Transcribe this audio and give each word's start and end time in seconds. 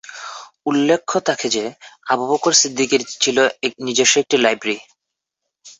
উল্লেখ 0.65 1.01
থাকে 1.27 1.47
যে, 1.49 1.63
আবু 2.07 2.23
বকর 2.31 2.53
সিদ্দিকীর 2.53 3.01
ছিল 3.23 3.37
নিজস্ব 3.85 4.15
একটি 4.17 4.35
লাইব্রেরী। 4.37 4.77